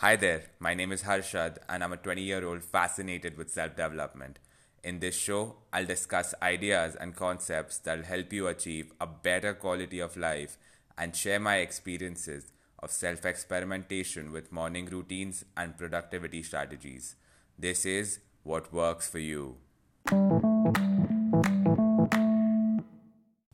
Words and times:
Hi 0.00 0.16
there, 0.16 0.44
my 0.58 0.72
name 0.72 0.92
is 0.92 1.02
Harshad, 1.02 1.58
and 1.68 1.84
I'm 1.84 1.92
a 1.92 1.98
20 1.98 2.22
year 2.22 2.42
old 2.48 2.62
fascinated 2.64 3.36
with 3.36 3.50
self 3.50 3.76
development. 3.76 4.38
In 4.82 4.98
this 4.98 5.14
show, 5.14 5.56
I'll 5.74 5.84
discuss 5.84 6.34
ideas 6.40 6.96
and 6.98 7.14
concepts 7.14 7.76
that'll 7.76 8.06
help 8.06 8.32
you 8.32 8.46
achieve 8.46 8.94
a 8.98 9.06
better 9.06 9.52
quality 9.52 10.00
of 10.00 10.16
life 10.16 10.56
and 10.96 11.14
share 11.14 11.38
my 11.38 11.56
experiences 11.56 12.50
of 12.78 12.90
self 12.90 13.26
experimentation 13.26 14.32
with 14.32 14.50
morning 14.50 14.86
routines 14.86 15.44
and 15.54 15.76
productivity 15.76 16.42
strategies. 16.42 17.16
This 17.58 17.84
is 17.84 18.20
what 18.42 18.72
works 18.72 19.06
for 19.06 19.18
you. 19.18 19.56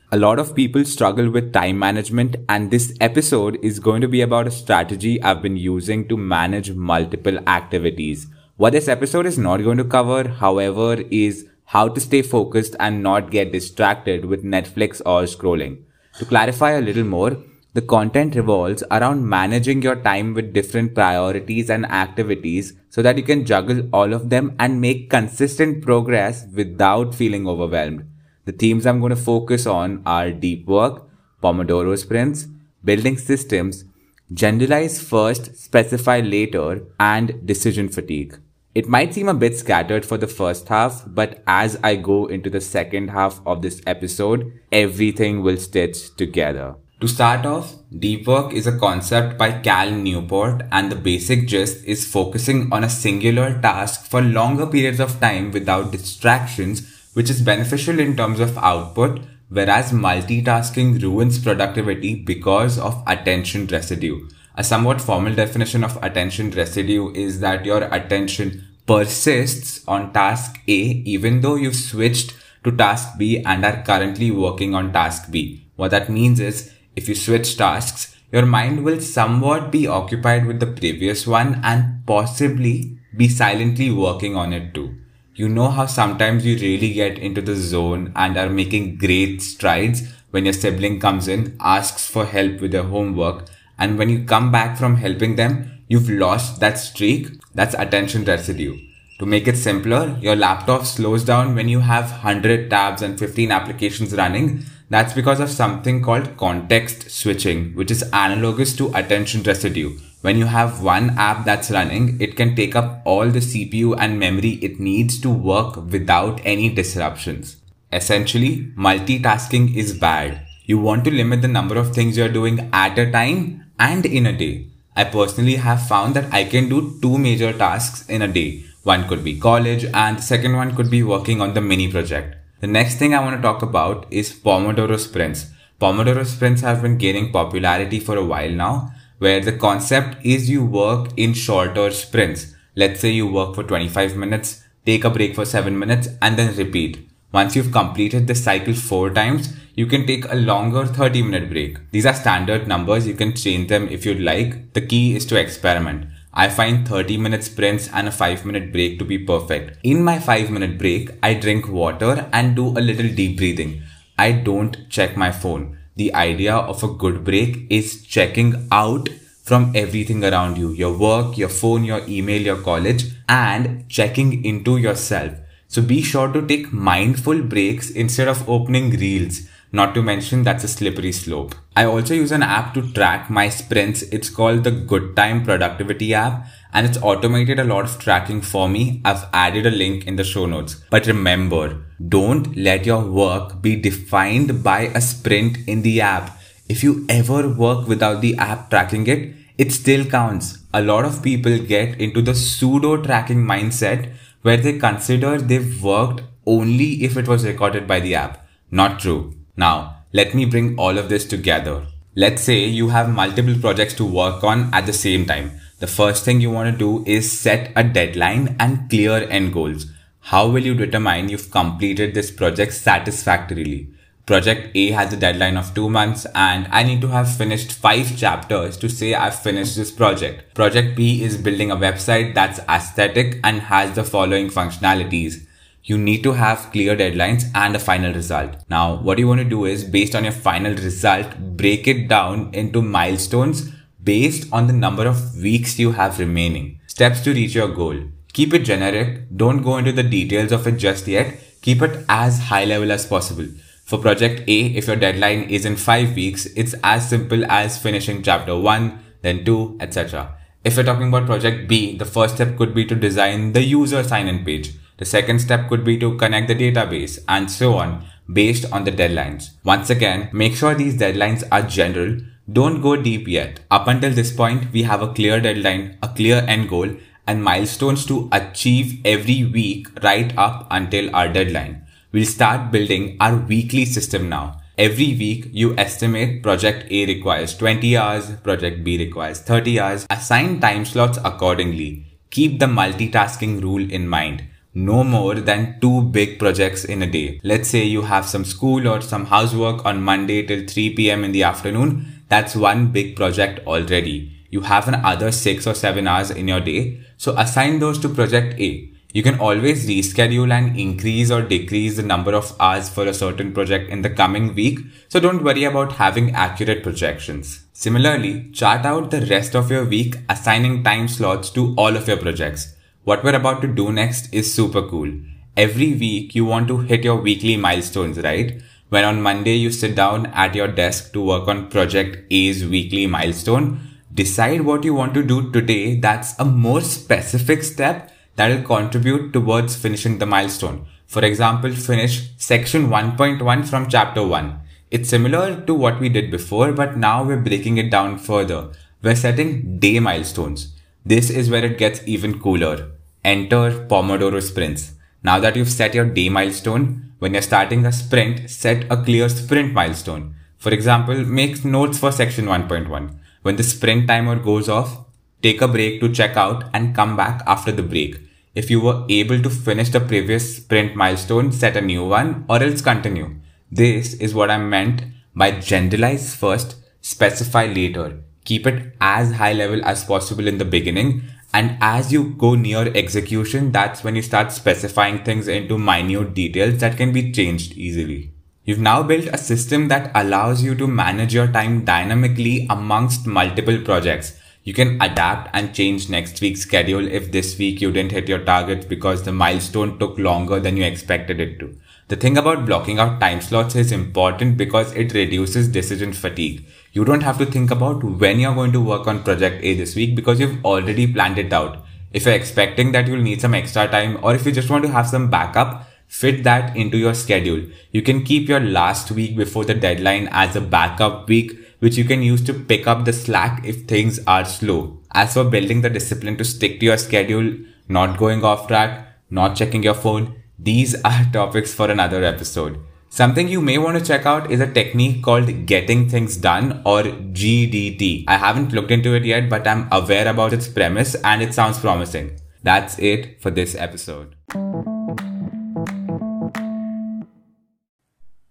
A 0.09 0.17
lot 0.17 0.39
of 0.39 0.55
people 0.55 0.85
struggle 0.85 1.29
with 1.29 1.51
time 1.51 1.77
management, 1.77 2.37
and 2.47 2.71
this 2.71 2.95
episode 3.01 3.59
is 3.61 3.81
going 3.81 3.99
to 3.99 4.07
be 4.07 4.21
about 4.21 4.47
a 4.47 4.51
strategy 4.51 5.21
I've 5.21 5.41
been 5.41 5.57
using 5.57 6.07
to 6.07 6.15
manage 6.15 6.71
multiple 6.71 7.37
activities. 7.45 8.27
What 8.55 8.71
this 8.71 8.87
episode 8.87 9.25
is 9.25 9.37
not 9.37 9.65
going 9.65 9.79
to 9.79 9.83
cover, 9.83 10.29
however, 10.29 10.93
is 11.11 11.45
how 11.65 11.89
to 11.89 11.99
stay 11.99 12.21
focused 12.21 12.77
and 12.79 13.03
not 13.03 13.31
get 13.31 13.51
distracted 13.51 14.23
with 14.23 14.45
Netflix 14.45 15.01
or 15.05 15.23
scrolling. 15.23 15.79
To 16.19 16.25
clarify 16.25 16.71
a 16.71 16.81
little 16.81 17.03
more, 17.03 17.35
the 17.73 17.81
content 17.81 18.33
revolves 18.35 18.85
around 18.89 19.27
managing 19.27 19.81
your 19.81 19.97
time 19.97 20.33
with 20.33 20.53
different 20.53 20.95
priorities 20.95 21.69
and 21.69 21.85
activities 21.85 22.71
so 22.89 23.01
that 23.01 23.17
you 23.17 23.23
can 23.23 23.45
juggle 23.45 23.89
all 23.91 24.13
of 24.13 24.29
them 24.29 24.55
and 24.57 24.79
make 24.79 25.09
consistent 25.09 25.83
progress 25.83 26.45
without 26.55 27.13
feeling 27.13 27.45
overwhelmed. 27.45 28.05
The 28.47 28.53
themes 28.53 28.85
I'm 28.85 29.01
going 29.01 29.09
to 29.09 29.17
focus 29.17 29.65
on 29.67 30.01
are 30.05 30.31
deep 30.31 30.67
work, 30.67 31.05
Pomodoro 31.43 31.97
sprints, 31.97 32.47
building 32.81 33.17
systems, 33.17 33.83
generalize 34.31 35.01
first, 35.01 35.57
specify 35.57 36.21
later, 36.21 36.85
and 36.97 37.45
decision 37.45 37.89
fatigue. 37.89 38.39
It 38.73 38.87
might 38.87 39.13
seem 39.13 39.27
a 39.27 39.33
bit 39.33 39.57
scattered 39.57 40.05
for 40.05 40.17
the 40.17 40.27
first 40.27 40.69
half, 40.69 41.03
but 41.05 41.43
as 41.45 41.77
I 41.83 41.97
go 41.97 42.27
into 42.27 42.49
the 42.49 42.61
second 42.61 43.09
half 43.09 43.41
of 43.45 43.61
this 43.61 43.81
episode, 43.85 44.53
everything 44.71 45.43
will 45.43 45.57
stitch 45.57 46.15
together. 46.15 46.75
To 47.01 47.07
start 47.09 47.45
off, 47.45 47.75
deep 47.99 48.25
work 48.27 48.53
is 48.53 48.65
a 48.65 48.79
concept 48.79 49.37
by 49.37 49.59
Cal 49.59 49.91
Newport 49.91 50.63
and 50.71 50.89
the 50.89 50.95
basic 50.95 51.49
gist 51.49 51.83
is 51.83 52.09
focusing 52.09 52.69
on 52.71 52.85
a 52.85 52.89
singular 52.89 53.61
task 53.61 54.09
for 54.09 54.21
longer 54.21 54.65
periods 54.65 55.01
of 55.01 55.19
time 55.19 55.51
without 55.51 55.91
distractions 55.91 56.93
which 57.17 57.31
is 57.31 57.41
beneficial 57.41 57.99
in 57.99 58.15
terms 58.15 58.39
of 58.39 58.55
output, 58.59 59.19
whereas 59.49 59.91
multitasking 59.91 61.01
ruins 61.01 61.39
productivity 61.39 62.13
because 62.13 62.77
of 62.77 63.01
attention 63.07 63.65
residue. 63.65 64.29
A 64.53 64.63
somewhat 64.63 65.01
formal 65.01 65.33
definition 65.33 65.83
of 65.83 65.97
attention 66.03 66.51
residue 66.51 67.11
is 67.13 67.39
that 67.39 67.65
your 67.65 67.85
attention 67.91 68.67
persists 68.85 69.83
on 69.87 70.13
task 70.13 70.59
A 70.67 70.79
even 71.13 71.41
though 71.41 71.55
you've 71.55 71.75
switched 71.75 72.35
to 72.63 72.71
task 72.71 73.17
B 73.17 73.43
and 73.43 73.65
are 73.65 73.81
currently 73.81 74.29
working 74.29 74.75
on 74.75 74.93
task 74.93 75.31
B. 75.31 75.65
What 75.75 75.89
that 75.89 76.11
means 76.11 76.39
is 76.39 76.71
if 76.95 77.09
you 77.09 77.15
switch 77.15 77.57
tasks, 77.57 78.15
your 78.31 78.45
mind 78.45 78.85
will 78.85 79.01
somewhat 79.01 79.71
be 79.71 79.87
occupied 79.87 80.45
with 80.45 80.59
the 80.59 80.67
previous 80.67 81.25
one 81.25 81.61
and 81.63 82.05
possibly 82.05 82.99
be 83.15 83.27
silently 83.27 83.89
working 83.89 84.35
on 84.35 84.53
it 84.53 84.75
too 84.75 84.95
you 85.37 85.47
know 85.47 85.69
how 85.69 85.85
sometimes 85.85 86.43
you 86.43 86.55
really 86.55 86.93
get 86.93 87.19
into 87.19 87.41
the 87.41 87.55
zone 87.55 88.11
and 88.15 88.37
are 88.37 88.49
making 88.49 88.97
great 88.97 89.39
strides 89.43 90.01
when 90.31 90.45
your 90.45 90.53
sibling 90.53 90.99
comes 90.99 91.27
in, 91.27 91.55
asks 91.59 92.07
for 92.07 92.25
help 92.25 92.59
with 92.59 92.71
their 92.71 92.83
homework, 92.83 93.45
and 93.77 93.99
when 93.99 94.09
you 94.09 94.23
come 94.23 94.51
back 94.51 94.79
from 94.79 94.95
helping 94.95 95.35
them, 95.35 95.83
you've 95.87 96.09
lost 96.09 96.59
that 96.59 96.79
streak. 96.79 97.27
That's 97.53 97.75
attention 97.75 98.25
residue. 98.25 98.79
To 99.19 99.27
make 99.27 99.47
it 99.47 99.57
simpler, 99.57 100.17
your 100.19 100.35
laptop 100.35 100.87
slows 100.87 101.23
down 101.23 101.53
when 101.53 101.69
you 101.69 101.81
have 101.81 102.09
100 102.09 102.71
tabs 102.71 103.03
and 103.03 103.19
15 103.19 103.51
applications 103.51 104.15
running. 104.15 104.63
That's 104.89 105.13
because 105.13 105.39
of 105.39 105.51
something 105.51 106.01
called 106.01 106.35
context 106.37 107.11
switching, 107.11 107.75
which 107.75 107.91
is 107.91 108.03
analogous 108.11 108.75
to 108.77 108.91
attention 108.95 109.43
residue 109.43 109.99
when 110.21 110.37
you 110.37 110.45
have 110.45 110.81
one 110.81 111.11
app 111.17 111.45
that's 111.45 111.69
running, 111.69 112.19
it 112.19 112.35
can 112.35 112.55
take 112.55 112.75
up 112.75 113.01
all 113.05 113.27
the 113.27 113.39
CPU 113.39 113.95
and 113.99 114.19
memory 114.19 114.53
it 114.63 114.79
needs 114.79 115.19
to 115.21 115.29
work 115.29 115.75
without 115.75 116.41
any 116.43 116.69
disruptions. 116.69 117.57
Essentially, 117.93 118.71
multitasking 118.77 119.75
is 119.75 119.97
bad. 119.97 120.41
You 120.65 120.79
want 120.79 121.05
to 121.05 121.11
limit 121.11 121.41
the 121.41 121.47
number 121.47 121.77
of 121.77 121.93
things 121.93 122.17
you're 122.17 122.29
doing 122.29 122.69
at 122.73 122.97
a 122.97 123.11
time 123.11 123.65
and 123.79 124.05
in 124.05 124.25
a 124.25 124.37
day. 124.37 124.67
I 124.95 125.03
personally 125.03 125.57
have 125.57 125.87
found 125.87 126.15
that 126.15 126.33
I 126.33 126.43
can 126.45 126.67
do 126.67 126.99
two 127.01 127.17
major 127.19 127.53
tasks 127.53 128.09
in 128.09 128.23
a 128.23 128.27
day. 128.27 128.65
One 128.83 129.07
could 129.07 129.23
be 129.23 129.39
college 129.39 129.85
and 129.85 130.17
the 130.17 130.23
second 130.23 130.55
one 130.55 130.75
could 130.75 130.89
be 130.89 131.03
working 131.03 131.41
on 131.41 131.53
the 131.53 131.61
mini 131.61 131.91
project. 131.91 132.35
The 132.59 132.67
next 132.67 132.95
thing 132.95 133.13
I 133.13 133.19
want 133.19 133.35
to 133.35 133.41
talk 133.41 133.61
about 133.61 134.07
is 134.09 134.33
Pomodoro 134.33 134.99
sprints. 134.99 135.45
Pomodoro 135.79 136.25
sprints 136.25 136.61
have 136.61 136.81
been 136.81 136.97
gaining 136.97 137.31
popularity 137.31 137.99
for 137.99 138.17
a 138.17 138.25
while 138.25 138.49
now 138.49 138.91
where 139.19 139.39
the 139.39 139.51
concept 139.51 140.23
is 140.25 140.49
you 140.49 140.63
work 140.63 141.09
in 141.17 141.33
shorter 141.33 141.89
sprints. 141.91 142.53
Let's 142.75 142.99
say 142.99 143.09
you 143.09 143.27
work 143.27 143.55
for 143.55 143.63
25 143.63 144.15
minutes, 144.15 144.63
take 144.85 145.03
a 145.03 145.09
break 145.09 145.35
for 145.35 145.45
7 145.45 145.77
minutes, 145.77 146.09
and 146.21 146.37
then 146.37 146.55
repeat. 146.55 147.09
Once 147.31 147.55
you've 147.55 147.71
completed 147.71 148.27
the 148.27 148.35
cycle 148.35 148.73
4 148.73 149.09
times, 149.11 149.53
you 149.75 149.85
can 149.85 150.05
take 150.05 150.31
a 150.31 150.35
longer 150.35 150.85
30 150.85 151.23
minute 151.23 151.49
break. 151.49 151.77
These 151.91 152.05
are 152.05 152.13
standard 152.13 152.67
numbers, 152.67 153.07
you 153.07 153.15
can 153.15 153.35
change 153.35 153.69
them 153.69 153.87
if 153.89 154.05
you'd 154.05 154.21
like. 154.21 154.73
The 154.73 154.81
key 154.81 155.15
is 155.15 155.25
to 155.27 155.39
experiment. 155.39 156.05
I 156.33 156.49
find 156.49 156.87
30 156.87 157.17
minute 157.17 157.43
sprints 157.43 157.89
and 157.91 158.07
a 158.07 158.11
5 158.11 158.45
minute 158.45 158.71
break 158.71 158.99
to 158.99 159.05
be 159.05 159.17
perfect. 159.17 159.77
In 159.83 160.03
my 160.03 160.19
5 160.19 160.51
minute 160.51 160.77
break, 160.77 161.11
I 161.23 161.33
drink 161.33 161.67
water 161.67 162.29
and 162.31 162.55
do 162.55 162.69
a 162.69 162.85
little 162.89 163.09
deep 163.09 163.37
breathing. 163.37 163.81
I 164.17 164.31
don't 164.31 164.89
check 164.89 165.17
my 165.17 165.31
phone 165.31 165.76
the 165.97 166.13
idea 166.13 166.55
of 166.55 166.83
a 166.83 166.93
good 167.03 167.23
break 167.23 167.65
is 167.69 168.03
checking 168.03 168.67
out 168.71 169.09
from 169.43 169.71
everything 169.75 170.23
around 170.23 170.57
you 170.57 170.71
your 170.71 170.95
work, 170.97 171.37
your 171.37 171.49
phone, 171.49 171.83
your 171.83 172.01
email, 172.07 172.41
your 172.41 172.61
college, 172.61 173.05
and 173.27 173.87
checking 173.89 174.43
into 174.45 174.77
yourself. 174.77 175.33
So 175.67 175.81
be 175.81 176.01
sure 176.01 176.31
to 176.31 176.45
take 176.45 176.71
mindful 176.71 177.41
breaks 177.41 177.89
instead 177.89 178.27
of 178.27 178.47
opening 178.47 178.91
reels. 178.91 179.41
Not 179.71 179.93
to 179.95 180.01
mention 180.01 180.43
that's 180.43 180.63
a 180.63 180.67
slippery 180.67 181.11
slope. 181.11 181.55
I 181.75 181.85
also 181.85 182.13
use 182.13 182.31
an 182.31 182.43
app 182.43 182.73
to 182.75 182.91
track 182.93 183.29
my 183.29 183.49
sprints. 183.49 184.01
It's 184.03 184.29
called 184.29 184.63
the 184.63 184.71
Good 184.71 185.15
Time 185.15 185.43
Productivity 185.43 186.13
app 186.13 186.47
and 186.73 186.85
it's 186.85 186.97
automated 187.01 187.59
a 187.59 187.63
lot 187.63 187.85
of 187.85 187.99
tracking 187.99 188.41
for 188.41 188.67
me. 188.69 189.01
I've 189.03 189.25
added 189.33 189.65
a 189.65 189.71
link 189.71 190.05
in 190.05 190.15
the 190.15 190.23
show 190.23 190.45
notes. 190.45 190.83
But 190.89 191.07
remember, 191.07 191.85
don't 192.07 192.55
let 192.55 192.85
your 192.85 193.03
work 193.03 193.61
be 193.61 193.75
defined 193.75 194.63
by 194.63 194.81
a 194.81 195.01
sprint 195.01 195.57
in 195.67 195.81
the 195.81 196.01
app. 196.01 196.37
If 196.69 196.83
you 196.83 197.05
ever 197.09 197.47
work 197.47 197.87
without 197.87 198.21
the 198.21 198.35
app 198.37 198.69
tracking 198.69 199.07
it, 199.07 199.33
it 199.57 199.71
still 199.71 200.05
counts. 200.05 200.59
A 200.73 200.81
lot 200.81 201.05
of 201.05 201.23
people 201.23 201.57
get 201.57 201.99
into 201.99 202.21
the 202.21 202.35
pseudo 202.35 203.01
tracking 203.01 203.43
mindset 203.43 204.13
where 204.43 204.57
they 204.57 204.77
consider 204.77 205.39
they've 205.39 205.83
worked 205.83 206.21
only 206.45 207.03
if 207.03 207.17
it 207.17 207.27
was 207.27 207.45
recorded 207.45 207.87
by 207.87 207.99
the 207.99 208.15
app. 208.15 208.47
Not 208.69 208.99
true. 208.99 209.33
Now, 209.55 210.03
let 210.13 210.35
me 210.35 210.45
bring 210.45 210.77
all 210.77 210.97
of 210.97 211.09
this 211.09 211.25
together. 211.25 211.87
Let's 212.19 212.41
say 212.41 212.65
you 212.65 212.87
have 212.89 213.13
multiple 213.13 213.53
projects 213.61 213.93
to 213.93 214.03
work 214.03 214.43
on 214.43 214.73
at 214.73 214.87
the 214.87 214.91
same 214.91 215.27
time. 215.27 215.51
The 215.77 215.85
first 215.85 216.25
thing 216.25 216.41
you 216.41 216.49
want 216.49 216.71
to 216.71 216.75
do 216.75 217.05
is 217.05 217.31
set 217.31 217.71
a 217.75 217.83
deadline 217.83 218.55
and 218.59 218.89
clear 218.89 219.29
end 219.29 219.53
goals. 219.53 219.85
How 220.21 220.49
will 220.49 220.65
you 220.65 220.73
determine 220.73 221.29
you've 221.29 221.51
completed 221.51 222.15
this 222.15 222.31
project 222.31 222.73
satisfactorily? 222.73 223.89
Project 224.25 224.75
A 224.75 224.89
has 224.93 225.13
a 225.13 225.17
deadline 225.17 225.57
of 225.57 225.75
two 225.75 225.91
months 225.91 226.25
and 226.33 226.67
I 226.71 226.81
need 226.81 227.01
to 227.01 227.09
have 227.09 227.37
finished 227.37 227.71
five 227.71 228.17
chapters 228.17 228.77
to 228.77 228.89
say 228.89 229.13
I've 229.13 229.37
finished 229.37 229.75
this 229.75 229.91
project. 229.91 230.55
Project 230.55 230.97
B 230.97 231.21
is 231.21 231.37
building 231.37 231.69
a 231.69 231.75
website 231.75 232.33
that's 232.33 232.59
aesthetic 232.67 233.39
and 233.43 233.61
has 233.61 233.93
the 233.93 234.03
following 234.03 234.49
functionalities 234.49 235.46
you 235.89 235.97
need 235.97 236.21
to 236.21 236.33
have 236.33 236.69
clear 236.73 236.95
deadlines 236.97 237.45
and 237.55 237.73
a 237.73 237.79
final 237.79 238.13
result. 238.13 238.55
Now, 238.69 238.95
what 238.97 239.19
you 239.19 239.27
want 239.27 239.39
to 239.39 239.49
do 239.49 239.63
is 239.63 239.85
based 239.85 240.15
on 240.15 240.25
your 240.25 240.33
final 240.33 240.73
result, 240.73 241.37
break 241.55 241.87
it 241.87 242.09
down 242.09 242.53
into 242.53 242.81
milestones 242.81 243.69
based 244.03 244.51
on 244.51 244.67
the 244.67 244.73
number 244.73 245.07
of 245.07 245.37
weeks 245.37 245.79
you 245.79 245.93
have 245.93 246.19
remaining. 246.19 246.81
Steps 246.87 247.21
to 247.21 247.33
reach 247.33 247.55
your 247.55 247.69
goal. 247.69 247.97
Keep 248.33 248.53
it 248.53 248.65
generic. 248.65 249.35
Don't 249.35 249.63
go 249.63 249.77
into 249.77 249.93
the 249.93 250.03
details 250.03 250.51
of 250.51 250.67
it 250.67 250.75
just 250.77 251.07
yet. 251.07 251.33
Keep 251.61 251.81
it 251.81 252.05
as 252.09 252.39
high 252.49 252.65
level 252.65 252.91
as 252.91 253.05
possible. 253.05 253.47
For 253.85 253.97
project 253.97 254.41
A, 254.49 254.65
if 254.79 254.87
your 254.87 254.97
deadline 254.97 255.43
is 255.43 255.63
in 255.63 255.77
five 255.77 256.13
weeks, 256.15 256.47
it's 256.47 256.75
as 256.83 257.09
simple 257.09 257.45
as 257.49 257.81
finishing 257.81 258.23
chapter 258.23 258.57
one, 258.57 258.99
then 259.21 259.45
two, 259.45 259.77
etc. 259.79 260.35
If 260.65 260.75
you're 260.75 260.83
talking 260.83 261.07
about 261.07 261.27
project 261.27 261.69
B, 261.69 261.97
the 261.97 262.03
first 262.03 262.35
step 262.35 262.57
could 262.57 262.75
be 262.75 262.83
to 262.85 262.95
design 262.95 263.53
the 263.53 263.63
user 263.63 264.03
sign-in 264.03 264.43
page. 264.43 264.73
The 264.97 265.05
second 265.05 265.39
step 265.39 265.69
could 265.69 265.83
be 265.83 265.97
to 265.99 266.17
connect 266.17 266.47
the 266.47 266.55
database 266.55 267.19
and 267.27 267.51
so 267.51 267.75
on 267.75 268.05
based 268.31 268.65
on 268.71 268.83
the 268.83 268.91
deadlines. 268.91 269.51
Once 269.63 269.89
again, 269.89 270.29
make 270.33 270.55
sure 270.55 270.73
these 270.73 270.97
deadlines 270.97 271.43
are 271.51 271.61
general. 271.61 272.17
Don't 272.51 272.81
go 272.81 272.95
deep 272.95 273.27
yet. 273.27 273.59
Up 273.69 273.87
until 273.87 274.11
this 274.11 274.31
point, 274.31 274.71
we 274.73 274.83
have 274.83 275.01
a 275.01 275.13
clear 275.13 275.39
deadline, 275.39 275.97
a 276.01 276.09
clear 276.09 276.43
end 276.47 276.69
goal, 276.69 276.89
and 277.27 277.43
milestones 277.43 278.05
to 278.07 278.27
achieve 278.31 279.01
every 279.05 279.43
week 279.43 279.87
right 280.03 280.35
up 280.37 280.65
until 280.71 281.13
our 281.15 281.27
deadline. 281.27 281.85
We'll 282.11 282.25
start 282.25 282.71
building 282.71 283.17
our 283.19 283.35
weekly 283.35 283.85
system 283.85 284.29
now. 284.29 284.61
Every 284.77 285.15
week, 285.15 285.49
you 285.51 285.75
estimate 285.77 286.41
project 286.41 286.91
A 286.91 287.05
requires 287.05 287.55
20 287.55 287.97
hours, 287.97 288.31
project 288.37 288.83
B 288.83 288.97
requires 288.97 289.41
30 289.41 289.79
hours. 289.79 290.07
Assign 290.09 290.59
time 290.59 290.85
slots 290.85 291.17
accordingly. 291.23 292.05
Keep 292.29 292.59
the 292.59 292.67
multitasking 292.67 293.61
rule 293.61 293.91
in 293.91 294.07
mind 294.07 294.43
no 294.77 295.03
more 295.03 295.33
than 295.33 295.79
two 295.81 296.03
big 296.03 296.37
projects 296.37 296.85
in 296.85 297.01
a 297.01 297.09
day. 297.09 297.39
Let's 297.43 297.67
say 297.67 297.83
you 297.83 298.03
have 298.03 298.27
some 298.27 298.45
school 298.45 298.87
or 298.87 299.01
some 299.01 299.25
housework 299.25 299.83
on 299.83 300.03
Monday 300.03 300.45
till 300.45 300.67
3 300.67 300.93
p.m. 300.93 301.23
in 301.23 301.31
the 301.31 301.41
afternoon. 301.41 302.21
That's 302.29 302.55
one 302.55 302.91
big 302.91 303.15
project 303.15 303.65
already. 303.65 304.37
You 304.51 304.61
have 304.61 304.87
another 304.87 305.31
six 305.31 305.65
or 305.65 305.73
seven 305.73 306.07
hours 306.07 306.29
in 306.29 306.47
your 306.47 306.59
day. 306.59 307.01
So 307.17 307.35
assign 307.37 307.79
those 307.79 307.97
to 307.99 308.09
project 308.09 308.59
A. 308.59 308.91
You 309.13 309.23
can 309.23 309.39
always 309.39 309.87
reschedule 309.87 310.51
and 310.51 310.77
increase 310.77 311.31
or 311.31 311.41
decrease 311.41 311.95
the 311.95 312.03
number 312.03 312.35
of 312.35 312.55
hours 312.59 312.87
for 312.87 313.07
a 313.07 313.15
certain 313.15 313.53
project 313.53 313.89
in 313.89 314.03
the 314.03 314.11
coming 314.11 314.53
week. 314.53 314.77
So 315.09 315.19
don't 315.19 315.43
worry 315.43 315.63
about 315.63 315.93
having 315.93 316.35
accurate 316.35 316.83
projections. 316.83 317.65
Similarly, 317.73 318.51
chart 318.51 318.85
out 318.85 319.09
the 319.09 319.25
rest 319.25 319.55
of 319.55 319.71
your 319.71 319.85
week 319.85 320.17
assigning 320.29 320.83
time 320.83 321.07
slots 321.07 321.49
to 321.51 321.73
all 321.77 321.97
of 321.97 322.07
your 322.07 322.17
projects. 322.17 322.75
What 323.07 323.23
we're 323.23 323.37
about 323.37 323.61
to 323.61 323.69
do 323.69 323.93
next 323.93 324.33
is 324.33 324.53
super 324.53 324.81
cool. 324.81 325.09
Every 325.55 325.93
week 325.93 326.35
you 326.35 326.43
want 326.43 326.67
to 326.67 326.79
hit 326.79 327.05
your 327.05 327.15
weekly 327.15 327.55
milestones, 327.55 328.17
right? 328.17 328.61
When 328.89 329.05
on 329.05 329.21
Monday 329.21 329.53
you 329.55 329.71
sit 329.71 329.95
down 329.95 330.25
at 330.25 330.55
your 330.55 330.67
desk 330.67 331.13
to 331.13 331.21
work 331.21 331.47
on 331.47 331.69
project 331.69 332.17
A's 332.29 332.65
weekly 332.65 333.07
milestone, 333.07 333.79
decide 334.13 334.59
what 334.59 334.83
you 334.83 334.93
want 334.93 335.13
to 335.13 335.23
do 335.23 335.49
today 335.51 335.95
that's 335.95 336.37
a 336.37 336.43
more 336.43 336.81
specific 336.81 337.63
step 337.63 338.11
that 338.35 338.49
will 338.49 338.65
contribute 338.65 339.31
towards 339.31 339.77
finishing 339.77 340.17
the 340.17 340.25
milestone. 340.25 340.85
For 341.05 341.23
example, 341.23 341.71
finish 341.71 342.31
section 342.35 342.89
1.1 342.89 343.69
from 343.69 343.87
chapter 343.87 344.27
1. 344.27 344.59
It's 344.91 345.07
similar 345.07 345.61
to 345.61 345.73
what 345.73 346.01
we 346.01 346.09
did 346.09 346.29
before, 346.29 346.73
but 346.73 346.97
now 346.97 347.23
we're 347.23 347.39
breaking 347.39 347.77
it 347.77 347.89
down 347.89 348.17
further. 348.17 348.71
We're 349.01 349.15
setting 349.15 349.79
day 349.79 350.01
milestones. 350.01 350.73
This 351.05 351.29
is 351.29 351.49
where 351.49 351.63
it 351.63 351.77
gets 351.77 352.05
even 352.05 352.37
cooler. 352.41 352.91
Enter 353.23 353.85
Pomodoro 353.87 354.41
sprints. 354.41 354.93
Now 355.23 355.39
that 355.39 355.55
you've 355.55 355.71
set 355.71 355.93
your 355.93 356.05
day 356.05 356.29
milestone, 356.29 357.13
when 357.19 357.33
you're 357.33 357.41
starting 357.41 357.85
a 357.85 357.91
sprint, 357.91 358.49
set 358.49 358.85
a 358.91 359.03
clear 359.03 359.27
sprint 359.29 359.73
milestone. 359.73 360.35
For 360.57 360.71
example, 360.71 361.25
make 361.25 361.65
notes 361.65 361.97
for 361.99 362.11
section 362.11 362.45
1.1. 362.45 363.19
When 363.41 363.55
the 363.55 363.63
sprint 363.63 364.07
timer 364.07 364.35
goes 364.37 364.69
off, 364.69 365.05
take 365.41 365.61
a 365.61 365.67
break 365.67 365.99
to 366.01 366.13
check 366.13 366.37
out 366.37 366.65
and 366.73 366.95
come 366.95 367.17
back 367.17 367.41
after 367.45 367.71
the 367.71 367.83
break. 367.83 368.19
If 368.55 368.71
you 368.71 368.81
were 368.81 369.05
able 369.09 369.41
to 369.41 369.49
finish 369.49 369.89
the 369.89 369.99
previous 369.99 370.57
sprint 370.57 370.95
milestone, 370.95 371.51
set 371.51 371.77
a 371.77 371.81
new 371.81 372.05
one 372.05 372.45
or 372.49 372.61
else 372.61 372.81
continue. 372.81 373.35
This 373.71 374.13
is 374.15 374.33
what 374.33 374.49
I 374.49 374.57
meant 374.57 375.03
by 375.35 375.51
generalize 375.59 376.33
first, 376.35 376.75
specify 377.01 377.65
later. 377.65 378.23
Keep 378.45 378.65
it 378.65 378.95
as 379.01 379.33
high 379.33 379.53
level 379.53 379.83
as 379.85 380.03
possible 380.03 380.47
in 380.47 380.57
the 380.57 380.65
beginning 380.65 381.23
and 381.53 381.77
as 381.79 382.11
you 382.11 382.31
go 382.31 382.55
near 382.55 382.91
execution, 382.93 383.71
that's 383.71 384.03
when 384.03 384.15
you 384.15 384.21
start 384.21 384.51
specifying 384.51 385.23
things 385.23 385.47
into 385.47 385.77
minute 385.77 386.33
details 386.33 386.79
that 386.79 386.97
can 386.97 387.13
be 387.13 387.31
changed 387.31 387.73
easily. 387.73 388.31
You've 388.65 388.79
now 388.79 389.01
built 389.01 389.27
a 389.27 389.37
system 389.37 389.87
that 389.87 390.11
allows 390.13 390.61
you 390.61 390.75
to 390.75 390.87
manage 390.87 391.33
your 391.33 391.47
time 391.47 391.85
dynamically 391.85 392.67
amongst 392.69 393.25
multiple 393.25 393.79
projects. 393.79 394.37
You 394.65 394.73
can 394.73 395.01
adapt 395.01 395.49
and 395.53 395.73
change 395.73 396.09
next 396.09 396.41
week's 396.41 396.59
schedule 396.59 397.07
if 397.07 397.31
this 397.31 397.57
week 397.57 397.79
you 397.79 397.93
didn't 397.93 398.11
hit 398.11 398.27
your 398.27 398.43
targets 398.43 398.85
because 398.85 399.23
the 399.23 399.31
milestone 399.31 399.97
took 399.97 400.19
longer 400.19 400.59
than 400.59 400.75
you 400.75 400.83
expected 400.83 401.39
it 401.39 401.59
to. 401.59 401.77
The 402.09 402.15
thing 402.15 402.37
about 402.37 402.65
blocking 402.65 402.99
out 402.99 403.19
time 403.19 403.41
slots 403.41 403.75
is 403.75 403.91
important 403.91 404.55
because 404.55 404.93
it 404.93 405.13
reduces 405.13 405.67
decision 405.67 406.13
fatigue. 406.13 406.65
You 406.93 407.03
don't 407.03 407.23
have 407.23 407.37
to 407.39 407.45
think 407.45 407.69
about 407.69 408.01
when 408.01 408.39
you're 408.39 408.55
going 408.55 408.71
to 408.71 408.79
work 408.79 409.07
on 409.07 409.23
project 409.23 409.61
A 409.61 409.75
this 409.75 409.93
week 409.93 410.15
because 410.15 410.39
you've 410.39 410.63
already 410.63 411.11
planned 411.11 411.37
it 411.37 411.51
out. 411.51 411.83
If 412.13 412.23
you're 412.23 412.33
expecting 412.33 412.93
that 412.93 413.07
you'll 413.07 413.21
need 413.21 413.41
some 413.41 413.53
extra 413.53 413.89
time 413.89 414.19
or 414.23 414.33
if 414.33 414.45
you 414.45 414.53
just 414.53 414.69
want 414.69 414.85
to 414.85 414.91
have 414.91 415.09
some 415.09 415.29
backup, 415.29 415.85
fit 416.07 416.45
that 416.45 416.77
into 416.77 416.97
your 416.97 417.13
schedule. 417.13 417.65
You 417.91 418.01
can 418.01 418.23
keep 418.23 418.47
your 418.47 418.61
last 418.61 419.11
week 419.11 419.35
before 419.35 419.65
the 419.65 419.73
deadline 419.73 420.29
as 420.31 420.55
a 420.55 420.61
backup 420.61 421.27
week, 421.27 421.59
which 421.79 421.97
you 421.97 422.05
can 422.05 422.21
use 422.21 422.41
to 422.45 422.53
pick 422.53 422.87
up 422.87 423.03
the 423.03 423.11
slack 423.11 423.65
if 423.65 423.83
things 423.83 424.21
are 424.25 424.45
slow. 424.45 425.01
As 425.11 425.33
for 425.33 425.43
building 425.43 425.81
the 425.81 425.89
discipline 425.89 426.37
to 426.37 426.45
stick 426.45 426.79
to 426.79 426.85
your 426.85 426.97
schedule, 426.97 427.53
not 427.89 428.17
going 428.17 428.45
off 428.45 428.69
track, 428.69 429.09
not 429.29 429.57
checking 429.57 429.83
your 429.83 429.93
phone, 429.93 430.41
these 430.59 430.95
are 431.03 431.25
topics 431.31 431.73
for 431.73 431.89
another 431.91 432.23
episode. 432.23 432.79
Something 433.09 433.47
you 433.47 433.61
may 433.61 433.77
want 433.77 433.97
to 433.97 434.03
check 434.03 434.25
out 434.25 434.51
is 434.51 434.59
a 434.59 434.71
technique 434.71 435.23
called 435.23 435.65
Getting 435.65 436.09
Things 436.09 436.35
Done 436.35 436.81
or 436.83 437.03
GDT. 437.03 438.25
I 438.27 438.37
haven't 438.37 438.73
looked 438.73 438.91
into 438.91 439.13
it 439.13 439.23
yet, 439.23 439.49
but 439.49 439.67
I'm 439.67 439.87
aware 439.91 440.27
about 440.27 440.53
its 440.53 440.67
premise 440.67 441.15
and 441.15 441.41
it 441.41 441.53
sounds 441.53 441.79
promising. 441.79 442.39
That's 442.63 442.97
it 442.99 443.39
for 443.41 443.51
this 443.51 443.75
episode. 443.75 444.35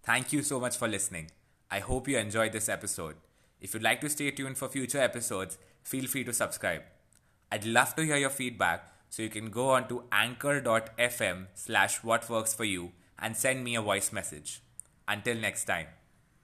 Thank 0.05 0.33
you 0.33 0.43
so 0.43 0.61
much 0.61 0.77
for 0.77 0.87
listening. 0.87 1.33
I 1.71 1.81
hope 1.81 2.07
you 2.07 2.17
enjoyed 2.19 2.53
this 2.53 2.69
episode. 2.69 3.17
If 3.61 3.75
you'd 3.75 3.83
like 3.83 4.01
to 4.03 4.09
stay 4.09 4.31
tuned 4.31 4.57
for 4.57 4.69
future 4.69 5.01
episodes, 5.01 5.59
feel 5.83 6.07
free 6.07 6.23
to 6.25 6.33
subscribe. 6.33 6.83
I'd 7.51 7.65
love 7.65 7.95
to 7.97 8.05
hear 8.05 8.17
your 8.17 8.31
feedback, 8.31 8.93
so 9.11 9.23
you 9.23 9.29
can 9.29 9.51
go 9.51 9.71
on 9.71 9.89
to 9.89 10.05
anchor.fm 10.13 11.47
slash 11.55 12.03
what 12.03 12.29
works 12.29 12.55
for 12.55 12.65
you 12.65 12.93
and 13.19 13.37
send 13.37 13.65
me 13.65 13.75
a 13.75 13.83
voice 13.83 14.13
message. 14.13 14.63
Until 15.09 15.37
next 15.37 15.65
time. 15.65 15.87